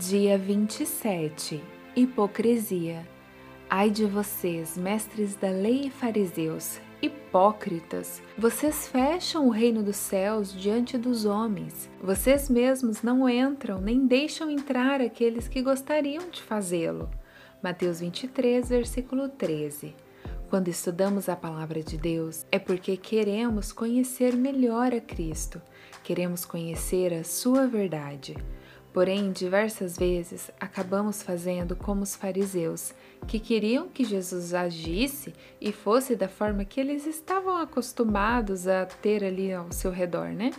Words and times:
Dia 0.00 0.38
27 0.38 1.60
Hipocrisia. 1.96 3.04
Ai 3.68 3.90
de 3.90 4.06
vocês, 4.06 4.78
mestres 4.78 5.34
da 5.34 5.50
lei 5.50 5.86
e 5.86 5.90
fariseus, 5.90 6.78
hipócritas! 7.02 8.22
Vocês 8.38 8.86
fecham 8.86 9.48
o 9.48 9.50
reino 9.50 9.82
dos 9.82 9.96
céus 9.96 10.52
diante 10.52 10.96
dos 10.96 11.24
homens. 11.24 11.90
Vocês 12.00 12.48
mesmos 12.48 13.02
não 13.02 13.28
entram 13.28 13.80
nem 13.80 14.06
deixam 14.06 14.48
entrar 14.48 15.00
aqueles 15.00 15.48
que 15.48 15.60
gostariam 15.60 16.30
de 16.30 16.42
fazê-lo. 16.42 17.10
Mateus 17.60 17.98
23, 17.98 18.68
versículo 18.68 19.28
13. 19.28 19.96
Quando 20.48 20.68
estudamos 20.68 21.28
a 21.28 21.34
palavra 21.34 21.82
de 21.82 21.98
Deus, 21.98 22.46
é 22.52 22.58
porque 22.60 22.96
queremos 22.96 23.72
conhecer 23.72 24.36
melhor 24.36 24.94
a 24.94 25.00
Cristo, 25.00 25.60
queremos 26.04 26.44
conhecer 26.44 27.12
a 27.12 27.24
Sua 27.24 27.66
verdade. 27.66 28.36
Porém, 28.98 29.30
diversas 29.30 29.96
vezes 29.96 30.50
acabamos 30.58 31.22
fazendo 31.22 31.76
como 31.76 32.02
os 32.02 32.16
fariseus, 32.16 32.92
que 33.28 33.38
queriam 33.38 33.88
que 33.88 34.02
Jesus 34.04 34.52
agisse 34.52 35.32
e 35.60 35.70
fosse 35.70 36.16
da 36.16 36.26
forma 36.26 36.64
que 36.64 36.80
eles 36.80 37.06
estavam 37.06 37.58
acostumados 37.58 38.66
a 38.66 38.86
ter 38.86 39.22
ali 39.22 39.52
ao 39.52 39.70
seu 39.70 39.92
redor, 39.92 40.30
né? 40.30 40.50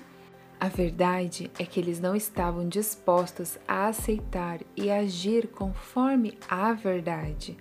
A 0.57 0.69
verdade 0.69 1.51
é 1.59 1.65
que 1.65 1.81
eles 1.81 1.99
não 1.99 2.15
estavam 2.15 2.65
dispostos 2.65 3.57
a 3.67 3.87
aceitar 3.87 4.61
e 4.73 4.89
agir 4.89 5.47
conforme 5.47 6.37
a 6.47 6.71
verdade. 6.71 7.57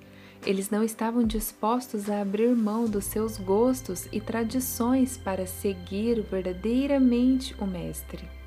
Eles 0.47 0.71
não 0.71 0.85
estavam 0.85 1.25
dispostos 1.25 2.09
a 2.09 2.21
abrir 2.21 2.55
mão 2.55 2.85
dos 2.85 3.07
seus 3.07 3.37
gostos 3.37 4.07
e 4.13 4.21
tradições 4.21 5.17
para 5.17 5.45
seguir 5.45 6.23
verdadeiramente 6.23 7.53
o 7.61 7.67
Mestre 7.67 8.38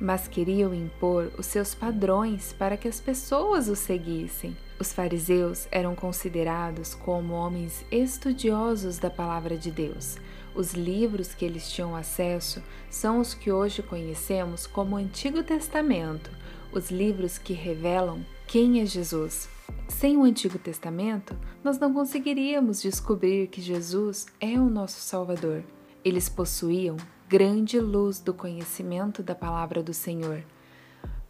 mas 0.00 0.28
queriam 0.28 0.74
impor 0.74 1.30
os 1.38 1.46
seus 1.46 1.74
padrões 1.74 2.52
para 2.52 2.76
que 2.76 2.88
as 2.88 3.00
pessoas 3.00 3.68
o 3.68 3.76
seguissem. 3.76 4.56
Os 4.78 4.92
fariseus 4.92 5.66
eram 5.70 5.94
considerados 5.94 6.94
como 6.94 7.32
homens 7.32 7.84
estudiosos 7.90 8.98
da 8.98 9.08
palavra 9.08 9.56
de 9.56 9.70
Deus. 9.70 10.16
Os 10.54 10.74
livros 10.74 11.34
que 11.34 11.44
eles 11.44 11.70
tinham 11.70 11.96
acesso 11.96 12.62
são 12.90 13.20
os 13.20 13.34
que 13.34 13.50
hoje 13.50 13.82
conhecemos 13.82 14.66
como 14.66 14.96
Antigo 14.96 15.42
Testamento, 15.42 16.30
os 16.72 16.90
livros 16.90 17.38
que 17.38 17.52
revelam 17.52 18.24
quem 18.46 18.80
é 18.80 18.86
Jesus. 18.86 19.48
Sem 19.88 20.16
o 20.16 20.24
Antigo 20.24 20.58
Testamento, 20.58 21.36
nós 21.64 21.78
não 21.78 21.92
conseguiríamos 21.92 22.82
descobrir 22.82 23.48
que 23.48 23.60
Jesus 23.60 24.26
é 24.40 24.58
o 24.58 24.68
nosso 24.68 25.00
Salvador. 25.00 25.62
Eles 26.04 26.28
possuíam 26.28 26.96
grande 27.28 27.80
luz 27.80 28.20
do 28.20 28.32
conhecimento 28.32 29.20
da 29.20 29.34
palavra 29.34 29.82
do 29.82 29.92
Senhor, 29.92 30.44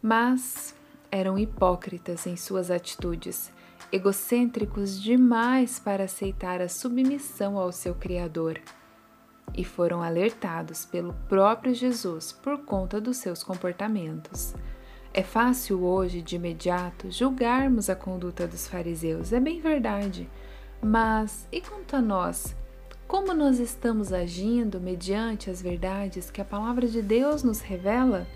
mas 0.01 0.75
eram 1.11 1.39
hipócritas 1.39 2.27
em 2.27 2.35
suas 2.35 2.69
atitudes, 2.69 3.51
egocêntricos 3.91 5.01
demais 5.01 5.79
para 5.79 6.03
aceitar 6.03 6.61
a 6.61 6.69
submissão 6.69 7.57
ao 7.57 7.71
seu 7.71 7.95
Criador. 7.95 8.61
E 9.55 9.63
foram 9.63 10.03
alertados 10.03 10.85
pelo 10.85 11.13
próprio 11.27 11.73
Jesus 11.73 12.31
por 12.31 12.59
conta 12.59 13.01
dos 13.01 13.17
seus 13.17 13.43
comportamentos. 13.43 14.53
É 15.13 15.23
fácil 15.23 15.83
hoje, 15.83 16.21
de 16.21 16.35
imediato, 16.35 17.09
julgarmos 17.09 17.89
a 17.89 17.95
conduta 17.95 18.45
dos 18.45 18.67
fariseus, 18.67 19.33
é 19.33 19.39
bem 19.39 19.59
verdade. 19.59 20.29
Mas 20.79 21.47
e 21.51 21.59
quanto 21.59 21.95
a 21.95 22.01
nós? 22.01 22.55
Como 23.07 23.33
nós 23.33 23.57
estamos 23.57 24.11
agindo 24.11 24.81
mediante 24.81 25.49
as 25.49 25.61
verdades 25.61 26.29
que 26.29 26.41
a 26.41 26.45
palavra 26.45 26.85
de 26.85 27.01
Deus 27.01 27.41
nos 27.41 27.61
revela? 27.61 28.27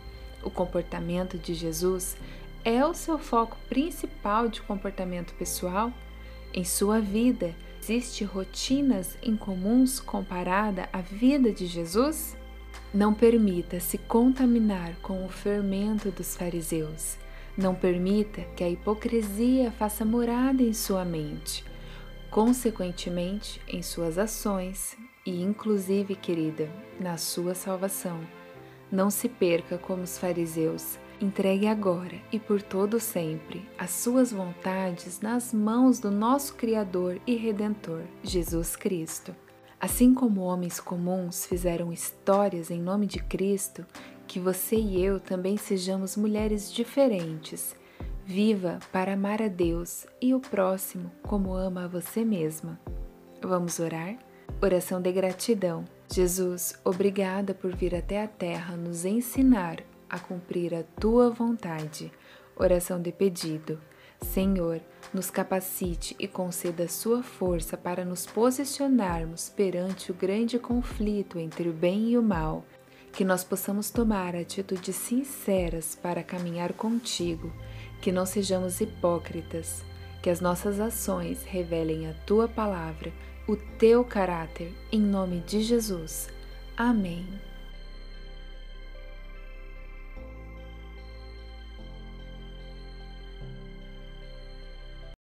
O 0.41 0.49
comportamento 0.49 1.37
de 1.37 1.53
Jesus 1.53 2.15
é 2.63 2.85
o 2.85 2.93
seu 2.93 3.19
foco 3.19 3.57
principal 3.67 4.47
de 4.47 4.61
comportamento 4.61 5.33
pessoal? 5.33 5.91
Em 6.53 6.63
sua 6.63 7.01
vida, 7.01 7.53
existe 7.81 8.23
rotinas 8.23 9.17
incomuns 9.21 9.99
comparada 9.99 10.87
à 10.93 11.01
vida 11.01 11.51
de 11.51 11.67
Jesus? 11.67 12.37
Não 12.93 13.13
permita 13.13 13.77
se 13.81 13.97
contaminar 13.97 14.95
com 15.01 15.25
o 15.25 15.29
fermento 15.29 16.11
dos 16.11 16.37
fariseus. 16.37 17.17
Não 17.57 17.75
permita 17.75 18.43
que 18.55 18.63
a 18.63 18.69
hipocrisia 18.69 19.69
faça 19.69 20.05
morada 20.05 20.63
em 20.63 20.71
sua 20.71 21.03
mente 21.03 21.69
consequentemente 22.31 23.61
em 23.67 23.81
suas 23.81 24.17
ações 24.17 24.97
e, 25.25 25.41
inclusive, 25.41 26.15
querida, 26.15 26.71
na 26.97 27.17
sua 27.17 27.53
salvação. 27.53 28.21
Não 28.89 29.09
se 29.09 29.27
perca 29.27 29.77
como 29.77 30.03
os 30.03 30.17
fariseus. 30.17 30.97
Entregue 31.19 31.67
agora 31.67 32.19
e 32.31 32.39
por 32.39 32.63
todo 32.63 32.99
sempre 32.99 33.69
as 33.77 33.91
suas 33.91 34.31
vontades 34.31 35.19
nas 35.19 35.53
mãos 35.53 35.99
do 35.99 36.09
nosso 36.09 36.55
Criador 36.55 37.21
e 37.27 37.35
Redentor, 37.35 38.01
Jesus 38.23 38.75
Cristo. 38.75 39.35
Assim 39.79 40.13
como 40.13 40.41
homens 40.41 40.79
comuns 40.79 41.45
fizeram 41.45 41.91
histórias 41.91 42.71
em 42.71 42.81
nome 42.81 43.05
de 43.05 43.19
Cristo, 43.19 43.85
que 44.25 44.39
você 44.39 44.77
e 44.77 45.03
eu 45.03 45.19
também 45.19 45.57
sejamos 45.57 46.15
mulheres 46.15 46.71
diferentes 46.73 47.75
Viva 48.33 48.79
para 48.93 49.11
amar 49.11 49.41
a 49.41 49.49
Deus 49.49 50.07
e 50.21 50.33
o 50.33 50.39
próximo 50.39 51.11
como 51.21 51.53
ama 51.53 51.83
a 51.83 51.87
você 51.89 52.23
mesma. 52.23 52.79
Vamos 53.41 53.77
orar? 53.77 54.17
Oração 54.61 55.01
de 55.01 55.11
gratidão. 55.11 55.83
Jesus, 56.09 56.79
obrigada 56.85 57.53
por 57.53 57.75
vir 57.75 57.93
até 57.93 58.23
a 58.23 58.29
terra 58.29 58.77
nos 58.77 59.03
ensinar 59.03 59.83
a 60.09 60.17
cumprir 60.17 60.73
a 60.73 60.83
tua 60.97 61.29
vontade. 61.29 62.09
Oração 62.55 63.01
de 63.01 63.11
pedido. 63.11 63.77
Senhor, 64.21 64.79
nos 65.13 65.29
capacite 65.29 66.15
e 66.17 66.25
conceda 66.25 66.87
sua 66.87 67.21
força 67.21 67.75
para 67.75 68.05
nos 68.05 68.25
posicionarmos 68.25 69.49
perante 69.49 70.09
o 70.09 70.15
grande 70.15 70.57
conflito 70.57 71.37
entre 71.37 71.67
o 71.67 71.73
bem 71.73 72.11
e 72.11 72.17
o 72.17 72.23
mal. 72.23 72.63
Que 73.13 73.25
nós 73.25 73.43
possamos 73.43 73.89
tomar 73.89 74.35
atitudes 74.35 74.95
sinceras 74.95 75.95
para 75.95 76.23
caminhar 76.23 76.73
contigo 76.73 77.51
que 78.01 78.11
não 78.11 78.25
sejamos 78.25 78.81
hipócritas, 78.81 79.83
que 80.21 80.29
as 80.29 80.41
nossas 80.41 80.79
ações 80.79 81.43
revelem 81.43 82.07
a 82.07 82.13
tua 82.25 82.47
palavra, 82.47 83.13
o 83.47 83.55
teu 83.55 84.03
caráter, 84.03 84.73
em 84.91 84.99
nome 84.99 85.39
de 85.41 85.61
Jesus. 85.61 86.27
Amém. 86.75 87.25